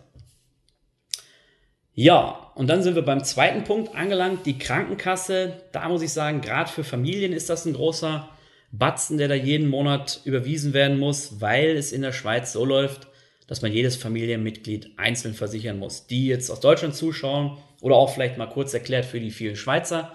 Ja, 1.94 2.52
und 2.54 2.68
dann 2.68 2.82
sind 2.82 2.94
wir 2.94 3.02
beim 3.02 3.24
zweiten 3.24 3.64
Punkt 3.64 3.94
angelangt, 3.96 4.46
die 4.46 4.58
Krankenkasse. 4.58 5.62
Da 5.72 5.88
muss 5.88 6.02
ich 6.02 6.12
sagen, 6.12 6.40
gerade 6.40 6.70
für 6.70 6.84
Familien 6.84 7.32
ist 7.32 7.50
das 7.50 7.64
ein 7.64 7.72
großer 7.72 8.28
Batzen, 8.70 9.18
der 9.18 9.26
da 9.26 9.34
jeden 9.34 9.68
Monat 9.68 10.20
überwiesen 10.24 10.74
werden 10.74 10.98
muss, 10.98 11.40
weil 11.40 11.76
es 11.76 11.90
in 11.90 12.02
der 12.02 12.12
Schweiz 12.12 12.52
so 12.52 12.64
läuft, 12.64 13.07
dass 13.48 13.62
man 13.62 13.72
jedes 13.72 13.96
Familienmitglied 13.96 14.92
einzeln 14.96 15.34
versichern 15.34 15.78
muss. 15.78 16.06
Die 16.06 16.28
jetzt 16.28 16.50
aus 16.50 16.60
Deutschland 16.60 16.94
zuschauen 16.94 17.58
oder 17.80 17.96
auch 17.96 18.14
vielleicht 18.14 18.38
mal 18.38 18.46
kurz 18.46 18.72
erklärt 18.74 19.06
für 19.06 19.18
die 19.18 19.32
vielen 19.32 19.56
Schweizer, 19.56 20.12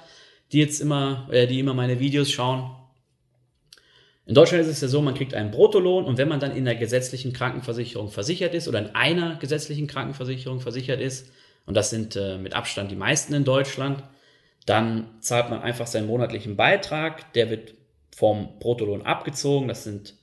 die 0.54 0.60
jetzt 0.60 0.80
immer, 0.80 1.28
äh, 1.32 1.48
die 1.48 1.60
immer 1.60 1.74
meine 1.74 2.00
Videos 2.00 2.32
schauen. 2.32 2.76
In 4.26 4.36
Deutschland 4.36 4.64
ist 4.64 4.70
es 4.70 4.80
ja 4.80 4.88
so, 4.88 5.02
man 5.02 5.16
kriegt 5.16 5.34
einen 5.34 5.52
Bruttolohn 5.52 6.06
und 6.06 6.18
wenn 6.18 6.30
man 6.30 6.40
dann 6.40 6.56
in 6.56 6.64
der 6.64 6.76
gesetzlichen 6.76 7.34
Krankenversicherung 7.34 8.10
versichert 8.10 8.54
ist 8.54 8.70
oder 8.70 8.80
in 8.80 8.96
einer 8.96 9.36
gesetzlichen 9.36 9.88
Krankenversicherung 9.88 10.62
versichert 10.62 11.02
ist, 11.02 11.30
und 11.66 11.76
das 11.76 11.90
sind 11.90 12.16
äh, 12.16 12.38
mit 12.38 12.54
Abstand 12.54 12.92
die 12.92 12.96
meisten 12.96 13.34
in 13.34 13.44
Deutschland, 13.44 14.04
dann 14.66 15.10
zahlt 15.20 15.50
man 15.50 15.62
einfach 15.62 15.88
seinen 15.88 16.08
monatlichen 16.08 16.56
Beitrag, 16.56 17.34
der 17.34 17.50
wird 17.50 17.74
vom 18.16 18.60
Bruttolohn 18.60 19.02
abgezogen, 19.02 19.68
das 19.68 19.84
sind, 19.84 20.16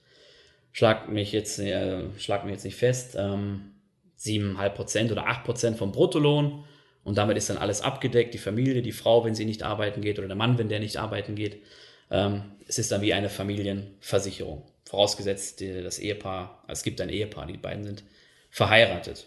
schlag 0.73 1.09
mich 1.09 1.33
jetzt, 1.33 1.59
äh, 1.59 2.03
schlag 2.19 2.45
mich 2.45 2.53
jetzt 2.53 2.65
nicht 2.65 2.77
fest, 2.77 3.17
ähm, 3.19 3.73
7,5% 4.17 5.12
oder 5.12 5.27
8% 5.27 5.77
vom 5.77 5.93
Bruttolohn 5.93 6.65
und 7.05 7.19
damit 7.19 7.37
ist 7.37 7.50
dann 7.50 7.59
alles 7.59 7.81
abgedeckt, 7.81 8.35
die 8.35 8.39
Familie, 8.39 8.83
die 8.83 8.93
Frau, 8.93 9.25
wenn 9.25 9.35
sie 9.35 9.45
nicht 9.45 9.62
arbeiten 9.62 10.03
geht 10.03 10.19
oder 10.19 10.29
der 10.29 10.37
Mann, 10.37 10.59
wenn 10.59 10.69
der 10.69 10.81
nicht 10.81 10.99
arbeiten 10.99 11.35
geht. 11.35 11.62
Ähm, 12.11 12.43
es 12.69 12.79
ist 12.79 12.93
dann 12.93 13.00
wie 13.00 13.15
eine 13.15 13.31
Familienversicherung. 13.31 14.62
Vorausgesetzt, 14.85 15.61
das 15.61 15.99
Ehepaar, 15.99 16.62
also 16.67 16.81
es 16.81 16.83
gibt 16.83 17.00
ein 17.00 17.09
Ehepaar, 17.09 17.47
die 17.47 17.57
beiden 17.57 17.85
sind 17.85 18.03
verheiratet. 18.50 19.27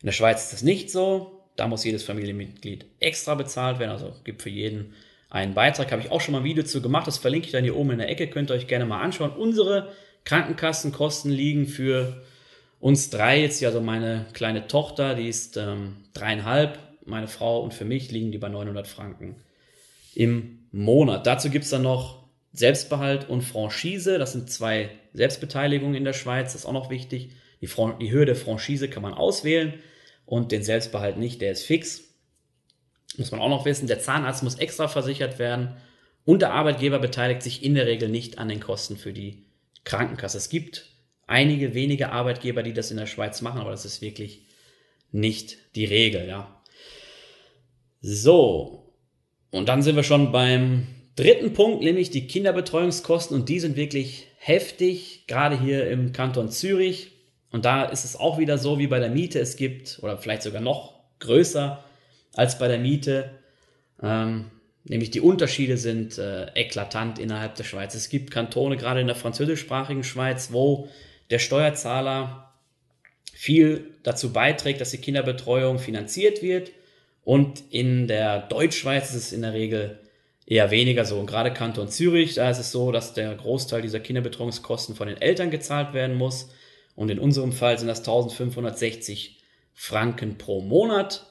In 0.00 0.06
der 0.06 0.12
Schweiz 0.12 0.44
ist 0.44 0.52
das 0.52 0.62
nicht 0.62 0.90
so. 0.90 1.42
Da 1.56 1.66
muss 1.66 1.84
jedes 1.84 2.04
Familienmitglied 2.04 2.86
extra 3.00 3.34
bezahlt 3.34 3.80
werden. 3.80 3.90
Also 3.90 4.14
gibt 4.22 4.42
für 4.42 4.50
jeden 4.50 4.94
einen 5.30 5.54
Beitrag. 5.54 5.92
Habe 5.92 6.02
ich 6.02 6.10
auch 6.10 6.20
schon 6.20 6.32
mal 6.32 6.38
ein 6.38 6.44
Video 6.44 6.64
zu 6.64 6.80
gemacht. 6.80 7.06
Das 7.06 7.18
verlinke 7.18 7.46
ich 7.46 7.52
dann 7.52 7.64
hier 7.64 7.76
oben 7.76 7.92
in 7.92 7.98
der 7.98 8.08
Ecke. 8.08 8.28
Könnt 8.28 8.50
ihr 8.50 8.54
euch 8.54 8.66
gerne 8.66 8.86
mal 8.86 9.00
anschauen. 9.00 9.30
Unsere 9.30 9.92
Krankenkassenkosten 10.24 11.30
liegen 11.30 11.66
für 11.66 12.22
uns 12.80 13.10
drei 13.10 13.40
jetzt, 13.40 13.64
also 13.64 13.80
meine 13.80 14.26
kleine 14.32 14.66
Tochter, 14.68 15.14
die 15.14 15.28
ist 15.28 15.56
ähm, 15.56 15.96
dreieinhalb, 16.14 16.78
meine 17.04 17.26
Frau 17.26 17.62
und 17.62 17.74
für 17.74 17.84
mich 17.84 18.10
liegen 18.10 18.30
die 18.30 18.38
bei 18.38 18.48
900 18.48 18.86
Franken 18.86 19.36
im 20.14 20.66
Monat. 20.70 21.26
Dazu 21.26 21.50
gibt 21.50 21.64
es 21.64 21.70
dann 21.70 21.82
noch 21.82 22.28
Selbstbehalt 22.52 23.28
und 23.28 23.42
Franchise. 23.42 24.18
Das 24.18 24.32
sind 24.32 24.50
zwei 24.50 24.90
Selbstbeteiligungen 25.14 25.94
in 25.94 26.04
der 26.04 26.12
Schweiz. 26.12 26.52
Das 26.52 26.62
ist 26.62 26.66
auch 26.66 26.72
noch 26.72 26.90
wichtig. 26.90 27.30
Die, 27.60 27.66
Fran 27.66 27.98
die 27.98 28.10
Höhe 28.10 28.26
der 28.26 28.36
Franchise 28.36 28.88
kann 28.88 29.02
man 29.02 29.14
auswählen 29.14 29.74
und 30.26 30.52
den 30.52 30.62
Selbstbehalt 30.62 31.16
nicht, 31.16 31.40
der 31.40 31.52
ist 31.52 31.64
fix. 31.64 32.07
Muss 33.18 33.32
man 33.32 33.40
auch 33.40 33.48
noch 33.48 33.64
wissen, 33.64 33.88
der 33.88 34.00
Zahnarzt 34.00 34.42
muss 34.42 34.54
extra 34.54 34.88
versichert 34.88 35.38
werden 35.38 35.76
und 36.24 36.40
der 36.40 36.52
Arbeitgeber 36.52 36.98
beteiligt 36.98 37.42
sich 37.42 37.64
in 37.64 37.74
der 37.74 37.86
Regel 37.86 38.08
nicht 38.08 38.38
an 38.38 38.48
den 38.48 38.60
Kosten 38.60 38.96
für 38.96 39.12
die 39.12 39.44
Krankenkasse. 39.84 40.38
Es 40.38 40.48
gibt 40.48 40.86
einige 41.26 41.74
wenige 41.74 42.12
Arbeitgeber, 42.12 42.62
die 42.62 42.72
das 42.72 42.90
in 42.90 42.96
der 42.96 43.06
Schweiz 43.06 43.42
machen, 43.42 43.60
aber 43.60 43.72
das 43.72 43.84
ist 43.84 44.00
wirklich 44.00 44.46
nicht 45.10 45.58
die 45.74 45.84
Regel, 45.84 46.28
ja. 46.28 46.62
So. 48.00 48.94
Und 49.50 49.68
dann 49.68 49.82
sind 49.82 49.96
wir 49.96 50.04
schon 50.04 50.30
beim 50.30 50.86
dritten 51.16 51.54
Punkt, 51.54 51.82
nämlich 51.82 52.10
die 52.10 52.26
Kinderbetreuungskosten 52.28 53.36
und 53.36 53.48
die 53.48 53.58
sind 53.58 53.76
wirklich 53.76 54.28
heftig, 54.38 55.24
gerade 55.26 55.60
hier 55.60 55.90
im 55.90 56.12
Kanton 56.12 56.50
Zürich. 56.50 57.12
Und 57.50 57.64
da 57.64 57.84
ist 57.84 58.04
es 58.04 58.14
auch 58.14 58.38
wieder 58.38 58.58
so 58.58 58.78
wie 58.78 58.86
bei 58.86 59.00
der 59.00 59.10
Miete. 59.10 59.40
Es 59.40 59.56
gibt, 59.56 59.98
oder 60.02 60.18
vielleicht 60.18 60.42
sogar 60.42 60.60
noch 60.60 61.00
größer 61.18 61.82
als 62.34 62.58
bei 62.58 62.68
der 62.68 62.78
Miete, 62.78 63.30
ähm, 64.02 64.50
nämlich 64.84 65.10
die 65.10 65.20
Unterschiede 65.20 65.76
sind 65.76 66.18
äh, 66.18 66.46
eklatant 66.54 67.18
innerhalb 67.18 67.54
der 67.56 67.64
Schweiz. 67.64 67.94
Es 67.94 68.08
gibt 68.08 68.30
Kantone, 68.30 68.76
gerade 68.76 69.00
in 69.00 69.06
der 69.06 69.16
französischsprachigen 69.16 70.04
Schweiz, 70.04 70.52
wo 70.52 70.88
der 71.30 71.38
Steuerzahler 71.38 72.52
viel 73.32 73.90
dazu 74.02 74.32
beiträgt, 74.32 74.80
dass 74.80 74.90
die 74.90 74.98
Kinderbetreuung 74.98 75.78
finanziert 75.78 76.42
wird. 76.42 76.72
Und 77.24 77.62
in 77.70 78.08
der 78.08 78.40
Deutschschweiz 78.40 79.10
ist 79.10 79.16
es 79.16 79.32
in 79.32 79.42
der 79.42 79.52
Regel 79.52 79.98
eher 80.46 80.70
weniger 80.70 81.04
so. 81.04 81.18
Und 81.18 81.26
gerade 81.26 81.52
Kanton 81.52 81.88
Zürich, 81.88 82.34
da 82.34 82.50
ist 82.50 82.58
es 82.58 82.72
so, 82.72 82.90
dass 82.90 83.12
der 83.12 83.34
Großteil 83.34 83.82
dieser 83.82 84.00
Kinderbetreuungskosten 84.00 84.96
von 84.96 85.08
den 85.08 85.20
Eltern 85.20 85.50
gezahlt 85.50 85.92
werden 85.92 86.16
muss. 86.16 86.50
Und 86.96 87.10
in 87.10 87.18
unserem 87.18 87.52
Fall 87.52 87.78
sind 87.78 87.86
das 87.86 88.00
1560 88.00 89.38
Franken 89.74 90.38
pro 90.38 90.60
Monat 90.60 91.26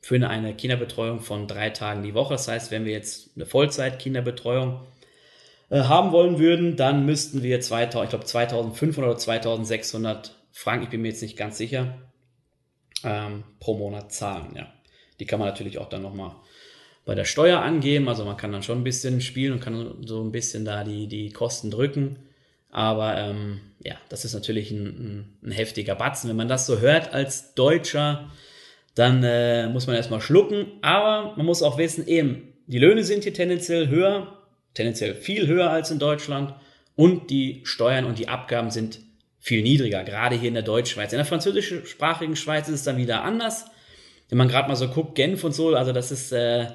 für 0.00 0.26
eine 0.28 0.54
Kinderbetreuung 0.54 1.20
von 1.20 1.46
drei 1.46 1.70
Tagen 1.70 2.02
die 2.02 2.14
Woche. 2.14 2.34
Das 2.34 2.48
heißt, 2.48 2.70
wenn 2.70 2.84
wir 2.84 2.92
jetzt 2.92 3.30
eine 3.36 3.46
Vollzeit-Kinderbetreuung 3.46 4.80
äh, 5.70 5.80
haben 5.82 6.12
wollen 6.12 6.38
würden, 6.38 6.76
dann 6.76 7.04
müssten 7.04 7.42
wir 7.42 7.60
2000, 7.60 8.04
ich 8.04 8.10
glaube 8.10 8.24
2500 8.24 9.10
oder 9.10 9.18
2600 9.18 10.34
Franken, 10.52 10.84
ich 10.84 10.90
bin 10.90 11.02
mir 11.02 11.08
jetzt 11.08 11.22
nicht 11.22 11.36
ganz 11.36 11.58
sicher, 11.58 11.98
ähm, 13.04 13.44
pro 13.60 13.76
Monat 13.76 14.12
zahlen. 14.12 14.54
Ja. 14.56 14.72
Die 15.20 15.26
kann 15.26 15.38
man 15.38 15.48
natürlich 15.48 15.78
auch 15.78 15.88
dann 15.88 16.02
nochmal 16.02 16.36
bei 17.04 17.14
der 17.14 17.24
Steuer 17.24 17.60
angeben. 17.60 18.08
Also 18.08 18.24
man 18.24 18.36
kann 18.36 18.52
dann 18.52 18.62
schon 18.62 18.78
ein 18.78 18.84
bisschen 18.84 19.20
spielen 19.20 19.54
und 19.54 19.60
kann 19.60 19.96
so 20.04 20.22
ein 20.22 20.32
bisschen 20.32 20.64
da 20.64 20.84
die, 20.84 21.06
die 21.06 21.30
Kosten 21.30 21.70
drücken. 21.70 22.18
Aber 22.70 23.16
ähm, 23.16 23.60
ja, 23.82 23.94
das 24.08 24.24
ist 24.24 24.34
natürlich 24.34 24.70
ein, 24.70 24.86
ein, 24.86 25.38
ein, 25.42 25.50
heftiger 25.52 25.94
Batzen. 25.94 26.28
Wenn 26.28 26.36
man 26.36 26.48
das 26.48 26.66
so 26.66 26.80
hört 26.80 27.14
als 27.14 27.54
Deutscher, 27.54 28.30
dann 28.98 29.22
äh, 29.22 29.68
muss 29.68 29.86
man 29.86 29.96
erstmal 29.96 30.20
schlucken. 30.20 30.66
Aber 30.82 31.34
man 31.36 31.46
muss 31.46 31.62
auch 31.62 31.78
wissen, 31.78 32.06
eben, 32.06 32.52
die 32.66 32.78
Löhne 32.78 33.04
sind 33.04 33.22
hier 33.22 33.32
tendenziell 33.32 33.88
höher, 33.88 34.38
tendenziell 34.74 35.14
viel 35.14 35.46
höher 35.46 35.70
als 35.70 35.90
in 35.90 35.98
Deutschland. 35.98 36.54
Und 36.96 37.30
die 37.30 37.60
Steuern 37.64 38.04
und 38.04 38.18
die 38.18 38.28
Abgaben 38.28 38.70
sind 38.70 39.00
viel 39.38 39.62
niedriger, 39.62 40.02
gerade 40.02 40.34
hier 40.34 40.48
in 40.48 40.54
der 40.54 40.64
Deutschschweiz. 40.64 41.12
In 41.12 41.18
der 41.18 41.24
französischsprachigen 41.24 42.34
Schweiz 42.34 42.66
ist 42.68 42.74
es 42.74 42.82
dann 42.82 42.96
wieder 42.96 43.22
anders. 43.22 43.66
Wenn 44.28 44.38
man 44.38 44.48
gerade 44.48 44.68
mal 44.68 44.74
so 44.74 44.88
guckt, 44.88 45.14
Genf 45.14 45.44
und 45.44 45.52
so, 45.54 45.74
also 45.74 45.92
das 45.92 46.10
ist, 46.10 46.32
äh, 46.32 46.66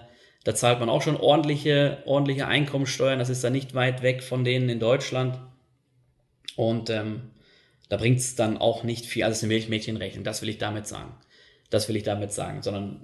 da 0.46 0.56
zahlt 0.56 0.80
man 0.80 0.89
auch 0.89 1.01
schon 1.01 1.18
ordentliche, 1.18 2.00
ordentliche 2.06 2.48
Einkommensteuern. 2.48 3.20
Das 3.20 3.30
ist 3.30 3.44
dann 3.44 3.53
nicht 3.53 3.75
weit 3.75 4.01
weg 4.01 4.24
von 4.24 4.46
denen 4.46 4.70
in 4.70 4.80
Deutschland. 4.80 5.39
Und 6.56 6.89
ähm, 6.89 7.32
da 7.89 7.98
bringt 7.98 8.20
es 8.20 8.36
dann 8.36 8.58
auch 8.58 8.84
nicht 8.84 9.06
viel, 9.06 9.24
also 9.24 9.34
es 9.34 9.38
ist 9.39 9.44
eine 9.44 9.53
Milchmädchenrechnung, 9.53 10.24
das 10.24 10.42
will 10.42 10.50
ich 10.50 10.58
damit 10.58 10.88
sagen. 10.88 11.13
Das 11.70 11.89
will 11.89 11.96
ich 11.96 12.03
damit 12.03 12.32
sagen. 12.32 12.62
Sondern, 12.62 13.01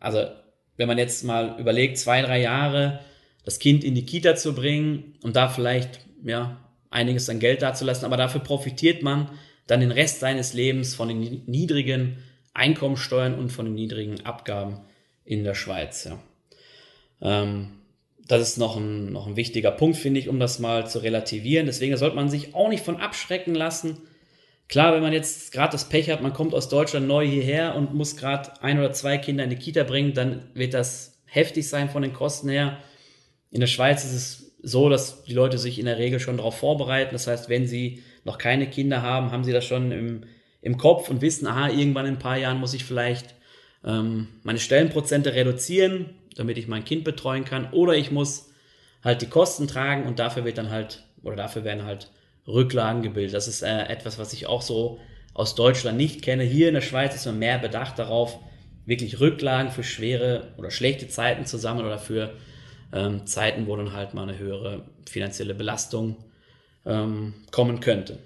also, 0.00 0.24
wenn 0.76 0.88
man 0.88 0.98
jetzt 0.98 1.24
mal 1.24 1.58
überlegt, 1.58 1.98
zwei, 1.98 2.22
drei 2.22 2.40
Jahre 2.40 3.00
das 3.44 3.58
Kind 3.58 3.84
in 3.84 3.94
die 3.94 4.04
Kita 4.04 4.36
zu 4.36 4.54
bringen 4.54 5.14
und 5.22 5.36
da 5.36 5.48
vielleicht, 5.48 6.00
ja, 6.24 6.58
einiges 6.90 7.28
an 7.28 7.38
Geld 7.38 7.62
dazulassen, 7.62 8.04
aber 8.04 8.16
dafür 8.16 8.40
profitiert 8.40 9.02
man 9.02 9.30
dann 9.66 9.80
den 9.80 9.90
Rest 9.90 10.20
seines 10.20 10.52
Lebens 10.52 10.94
von 10.94 11.08
den 11.08 11.42
niedrigen 11.46 12.18
Einkommensteuern 12.54 13.34
und 13.34 13.50
von 13.50 13.66
den 13.66 13.74
niedrigen 13.74 14.24
Abgaben 14.24 14.80
in 15.24 15.44
der 15.44 15.54
Schweiz. 15.54 16.04
Ja. 16.04 16.18
Ähm, 17.20 17.72
das 18.26 18.42
ist 18.42 18.58
noch 18.58 18.76
ein, 18.76 19.12
noch 19.12 19.26
ein 19.26 19.36
wichtiger 19.36 19.70
Punkt, 19.70 19.96
finde 19.96 20.20
ich, 20.20 20.28
um 20.28 20.40
das 20.40 20.58
mal 20.58 20.88
zu 20.88 21.00
relativieren. 21.00 21.66
Deswegen 21.66 21.96
sollte 21.96 22.16
man 22.16 22.28
sich 22.28 22.54
auch 22.54 22.68
nicht 22.68 22.84
von 22.84 22.96
abschrecken 22.96 23.54
lassen. 23.54 23.98
Klar, 24.68 24.94
wenn 24.94 25.02
man 25.02 25.12
jetzt 25.12 25.52
gerade 25.52 25.72
das 25.72 25.88
Pech 25.88 26.10
hat, 26.10 26.22
man 26.22 26.32
kommt 26.32 26.54
aus 26.54 26.68
Deutschland 26.68 27.06
neu 27.06 27.26
hierher 27.26 27.74
und 27.76 27.94
muss 27.94 28.16
gerade 28.16 28.50
ein 28.62 28.78
oder 28.78 28.92
zwei 28.92 29.18
Kinder 29.18 29.44
in 29.44 29.50
die 29.50 29.56
Kita 29.56 29.84
bringen, 29.84 30.12
dann 30.12 30.50
wird 30.54 30.74
das 30.74 31.22
heftig 31.26 31.68
sein 31.68 31.88
von 31.88 32.02
den 32.02 32.12
Kosten 32.12 32.48
her. 32.48 32.78
In 33.50 33.60
der 33.60 33.68
Schweiz 33.68 34.04
ist 34.04 34.12
es 34.12 34.56
so, 34.62 34.88
dass 34.88 35.22
die 35.24 35.34
Leute 35.34 35.58
sich 35.58 35.78
in 35.78 35.86
der 35.86 35.98
Regel 35.98 36.18
schon 36.18 36.36
darauf 36.36 36.58
vorbereiten. 36.58 37.12
Das 37.12 37.26
heißt, 37.26 37.48
wenn 37.48 37.66
sie 37.66 38.02
noch 38.24 38.38
keine 38.38 38.68
Kinder 38.68 39.02
haben, 39.02 39.30
haben 39.30 39.44
sie 39.44 39.52
das 39.52 39.64
schon 39.64 39.92
im, 39.92 40.24
im 40.62 40.76
Kopf 40.76 41.08
und 41.10 41.20
wissen, 41.20 41.46
aha, 41.46 41.68
irgendwann 41.68 42.06
in 42.06 42.14
ein 42.14 42.18
paar 42.18 42.38
Jahren 42.38 42.58
muss 42.58 42.74
ich 42.74 42.84
vielleicht 42.84 43.34
ähm, 43.84 44.28
meine 44.42 44.58
Stellenprozente 44.58 45.34
reduzieren 45.34 46.16
damit 46.36 46.58
ich 46.58 46.68
mein 46.68 46.84
Kind 46.84 47.02
betreuen 47.02 47.44
kann. 47.44 47.72
Oder 47.72 47.94
ich 47.94 48.12
muss 48.12 48.52
halt 49.02 49.22
die 49.22 49.28
Kosten 49.28 49.66
tragen 49.66 50.04
und 50.04 50.18
dafür 50.18 50.44
wird 50.44 50.58
dann 50.58 50.70
halt, 50.70 51.04
oder 51.22 51.36
dafür 51.36 51.64
werden 51.64 51.84
halt 51.84 52.10
Rücklagen 52.46 53.02
gebildet. 53.02 53.34
Das 53.34 53.48
ist 53.48 53.62
äh, 53.62 53.86
etwas, 53.86 54.18
was 54.18 54.32
ich 54.32 54.46
auch 54.46 54.62
so 54.62 55.00
aus 55.34 55.54
Deutschland 55.54 55.98
nicht 55.98 56.22
kenne. 56.22 56.44
Hier 56.44 56.68
in 56.68 56.74
der 56.74 56.80
Schweiz 56.80 57.14
ist 57.14 57.26
man 57.26 57.38
mehr 57.38 57.58
bedacht 57.58 57.98
darauf, 57.98 58.38
wirklich 58.84 59.20
Rücklagen 59.20 59.70
für 59.70 59.84
schwere 59.84 60.54
oder 60.56 60.70
schlechte 60.70 61.08
Zeiten 61.08 61.44
zu 61.44 61.58
sammeln 61.58 61.86
oder 61.86 61.98
für 61.98 62.32
ähm, 62.92 63.26
Zeiten, 63.26 63.66
wo 63.66 63.76
dann 63.76 63.92
halt 63.92 64.14
mal 64.14 64.22
eine 64.22 64.38
höhere 64.38 64.86
finanzielle 65.08 65.54
Belastung 65.54 66.16
ähm, 66.86 67.34
kommen 67.50 67.80
könnte. 67.80 68.18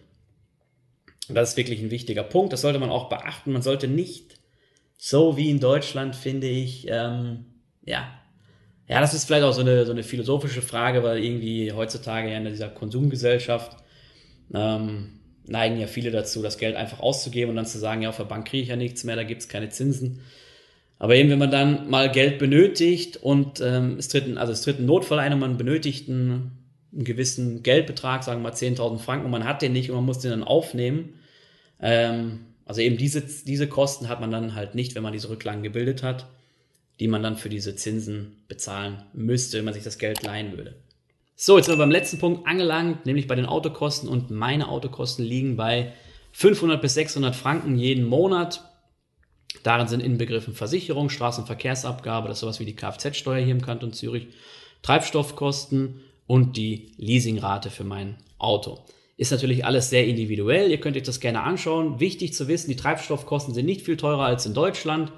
Und 1.28 1.34
das 1.34 1.50
ist 1.50 1.56
wirklich 1.56 1.80
ein 1.80 1.90
wichtiger 1.90 2.22
Punkt. 2.22 2.52
Das 2.52 2.60
sollte 2.60 2.78
man 2.78 2.90
auch 2.90 3.08
beachten. 3.08 3.52
Man 3.52 3.62
sollte 3.62 3.88
nicht 3.88 4.38
so 4.98 5.36
wie 5.36 5.50
in 5.50 5.60
Deutschland, 5.60 6.14
finde 6.14 6.46
ich, 6.46 6.86
ähm, 6.88 7.46
ja. 7.84 8.16
Ja, 8.86 9.00
das 9.00 9.14
ist 9.14 9.24
vielleicht 9.24 9.44
auch 9.44 9.52
so 9.52 9.60
eine, 9.60 9.86
so 9.86 9.92
eine 9.92 10.02
philosophische 10.02 10.62
Frage, 10.62 11.02
weil 11.04 11.24
irgendwie 11.24 11.72
heutzutage 11.72 12.30
ja 12.30 12.38
in 12.38 12.44
dieser 12.44 12.68
Konsumgesellschaft 12.68 13.79
ähm, 14.54 15.20
neigen 15.46 15.78
ja 15.78 15.86
viele 15.86 16.10
dazu, 16.10 16.42
das 16.42 16.58
Geld 16.58 16.76
einfach 16.76 17.00
auszugeben 17.00 17.50
und 17.50 17.56
dann 17.56 17.66
zu 17.66 17.78
sagen, 17.78 18.02
ja, 18.02 18.08
auf 18.08 18.16
der 18.16 18.24
Bank 18.24 18.46
kriege 18.46 18.62
ich 18.62 18.68
ja 18.68 18.76
nichts 18.76 19.04
mehr, 19.04 19.16
da 19.16 19.24
gibt 19.24 19.42
es 19.42 19.48
keine 19.48 19.68
Zinsen. 19.70 20.20
Aber 20.98 21.16
eben, 21.16 21.30
wenn 21.30 21.38
man 21.38 21.50
dann 21.50 21.88
mal 21.88 22.10
Geld 22.10 22.38
benötigt 22.38 23.16
und 23.16 23.60
ähm, 23.60 23.96
es, 23.98 24.08
tritt 24.08 24.26
ein, 24.26 24.36
also 24.36 24.52
es 24.52 24.62
tritt 24.62 24.78
ein 24.78 24.86
Notfall 24.86 25.18
ein 25.18 25.32
und 25.32 25.38
man 25.38 25.56
benötigt 25.56 26.08
einen, 26.08 26.52
einen 26.92 27.04
gewissen 27.04 27.62
Geldbetrag, 27.62 28.22
sagen 28.22 28.42
wir 28.42 28.50
mal 28.50 28.56
10.000 28.56 28.98
Franken, 28.98 29.24
und 29.24 29.30
man 29.30 29.44
hat 29.44 29.62
den 29.62 29.72
nicht 29.72 29.90
und 29.90 29.96
man 29.96 30.04
muss 30.04 30.18
den 30.18 30.30
dann 30.30 30.44
aufnehmen. 30.44 31.14
Ähm, 31.80 32.40
also 32.66 32.82
eben 32.82 32.98
diese, 32.98 33.22
diese 33.22 33.66
Kosten 33.66 34.08
hat 34.08 34.20
man 34.20 34.30
dann 34.30 34.54
halt 34.54 34.74
nicht, 34.74 34.94
wenn 34.94 35.02
man 35.02 35.12
diese 35.12 35.30
Rücklagen 35.30 35.62
gebildet 35.62 36.02
hat 36.02 36.26
die 37.00 37.08
man 37.08 37.22
dann 37.22 37.36
für 37.36 37.48
diese 37.48 37.74
Zinsen 37.74 38.36
bezahlen 38.46 39.02
müsste, 39.14 39.56
wenn 39.56 39.64
man 39.64 39.74
sich 39.74 39.82
das 39.82 39.98
Geld 39.98 40.22
leihen 40.22 40.56
würde. 40.56 40.74
So, 41.42 41.56
jetzt 41.56 41.64
sind 41.64 41.76
wir 41.76 41.78
beim 41.78 41.90
letzten 41.90 42.18
Punkt 42.18 42.46
angelangt, 42.46 43.06
nämlich 43.06 43.26
bei 43.26 43.34
den 43.34 43.46
Autokosten 43.46 44.10
und 44.10 44.30
meine 44.30 44.68
Autokosten 44.68 45.24
liegen 45.24 45.56
bei 45.56 45.94
500 46.32 46.82
bis 46.82 46.92
600 46.92 47.34
Franken 47.34 47.78
jeden 47.78 48.04
Monat. 48.04 48.62
Darin 49.62 49.88
sind 49.88 50.02
inbegriffen 50.02 50.52
Versicherung, 50.52 51.08
Straßenverkehrsabgabe, 51.08 52.28
das 52.28 52.36
ist 52.36 52.40
sowas 52.40 52.60
wie 52.60 52.66
die 52.66 52.76
Kfz-Steuer 52.76 53.42
hier 53.42 53.54
im 53.54 53.62
Kanton 53.62 53.94
Zürich, 53.94 54.26
Treibstoffkosten 54.82 56.02
und 56.26 56.58
die 56.58 56.92
Leasingrate 56.98 57.70
für 57.70 57.84
mein 57.84 58.18
Auto. 58.36 58.80
Ist 59.16 59.32
natürlich 59.32 59.64
alles 59.64 59.88
sehr 59.88 60.06
individuell. 60.06 60.70
Ihr 60.70 60.78
könnt 60.78 60.98
euch 60.98 61.04
das 61.04 61.20
gerne 61.20 61.42
anschauen. 61.42 62.00
Wichtig 62.00 62.34
zu 62.34 62.48
wissen, 62.48 62.68
die 62.68 62.76
Treibstoffkosten 62.76 63.54
sind 63.54 63.64
nicht 63.64 63.80
viel 63.80 63.96
teurer 63.96 64.26
als 64.26 64.44
in 64.44 64.52
Deutschland. 64.52 65.10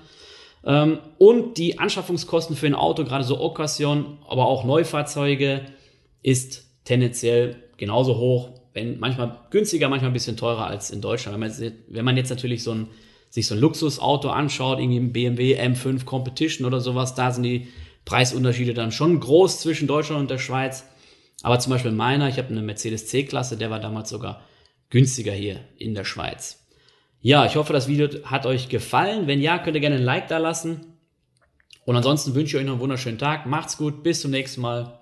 Ähm, 0.64 1.00
und 1.18 1.58
die 1.58 1.80
Anschaffungskosten 1.80 2.54
für 2.54 2.68
ein 2.68 2.76
Auto, 2.76 3.02
gerade 3.02 3.24
so 3.24 3.40
Occasion, 3.40 4.18
aber 4.28 4.46
auch 4.46 4.62
Neufahrzeuge, 4.62 5.62
ist 6.22 6.64
tendenziell 6.84 7.56
genauso 7.76 8.16
hoch, 8.16 8.50
wenn 8.74 8.98
manchmal 8.98 9.40
günstiger, 9.50 9.88
manchmal 9.88 10.10
ein 10.10 10.14
bisschen 10.14 10.36
teurer 10.36 10.66
als 10.66 10.90
in 10.90 11.00
Deutschland. 11.00 11.34
Wenn 11.34 11.40
man 11.40 11.50
jetzt, 11.50 11.74
wenn 11.88 12.04
man 12.04 12.16
jetzt 12.16 12.30
natürlich 12.30 12.62
so 12.62 12.72
ein, 12.72 12.88
sich 13.28 13.46
so 13.46 13.54
ein 13.54 13.60
Luxusauto 13.60 14.30
anschaut, 14.30 14.78
irgendwie 14.78 14.98
ein 14.98 15.12
BMW 15.12 15.58
M5 15.60 16.04
Competition 16.04 16.66
oder 16.66 16.80
sowas, 16.80 17.14
da 17.14 17.30
sind 17.32 17.42
die 17.42 17.68
Preisunterschiede 18.04 18.74
dann 18.74 18.92
schon 18.92 19.20
groß 19.20 19.60
zwischen 19.60 19.86
Deutschland 19.86 20.22
und 20.22 20.30
der 20.30 20.38
Schweiz. 20.38 20.84
Aber 21.42 21.58
zum 21.58 21.70
Beispiel 21.70 21.92
meiner, 21.92 22.28
ich 22.28 22.38
habe 22.38 22.48
eine 22.48 22.62
Mercedes 22.62 23.06
C-Klasse, 23.08 23.56
der 23.56 23.70
war 23.70 23.80
damals 23.80 24.10
sogar 24.10 24.42
günstiger 24.90 25.32
hier 25.32 25.60
in 25.76 25.94
der 25.94 26.04
Schweiz. 26.04 26.66
Ja, 27.20 27.46
ich 27.46 27.56
hoffe, 27.56 27.72
das 27.72 27.88
Video 27.88 28.08
hat 28.24 28.46
euch 28.46 28.68
gefallen. 28.68 29.26
Wenn 29.26 29.40
ja, 29.40 29.58
könnt 29.58 29.76
ihr 29.76 29.80
gerne 29.80 29.96
ein 29.96 30.02
Like 30.02 30.28
da 30.28 30.38
lassen. 30.38 30.98
Und 31.84 31.96
ansonsten 31.96 32.34
wünsche 32.34 32.56
ich 32.56 32.60
euch 32.60 32.66
noch 32.66 32.74
einen 32.74 32.82
wunderschönen 32.82 33.18
Tag. 33.18 33.46
Macht's 33.46 33.76
gut, 33.76 34.02
bis 34.02 34.20
zum 34.20 34.32
nächsten 34.32 34.60
Mal. 34.60 35.01